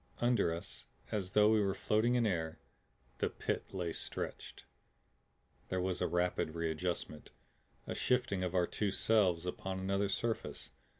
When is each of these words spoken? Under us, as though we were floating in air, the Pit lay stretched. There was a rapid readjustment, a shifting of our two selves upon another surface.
Under 0.19 0.51
us, 0.51 0.85
as 1.11 1.33
though 1.33 1.51
we 1.51 1.61
were 1.61 1.75
floating 1.75 2.15
in 2.15 2.25
air, 2.25 2.59
the 3.19 3.29
Pit 3.29 3.71
lay 3.71 3.93
stretched. 3.93 4.65
There 5.69 5.79
was 5.79 6.01
a 6.01 6.07
rapid 6.07 6.55
readjustment, 6.55 7.29
a 7.85 7.93
shifting 7.93 8.43
of 8.43 8.55
our 8.55 8.65
two 8.65 8.89
selves 8.89 9.45
upon 9.45 9.79
another 9.79 10.09
surface. 10.09 10.71